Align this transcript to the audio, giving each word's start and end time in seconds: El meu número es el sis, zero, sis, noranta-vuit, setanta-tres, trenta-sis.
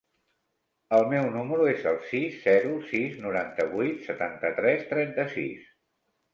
El 0.99 1.03
meu 1.11 1.27
número 1.35 1.67
es 1.73 1.85
el 1.91 1.99
sis, 2.07 2.39
zero, 2.47 2.73
sis, 2.93 3.21
noranta-vuit, 3.27 4.03
setanta-tres, 4.11 4.91
trenta-sis. 4.97 5.73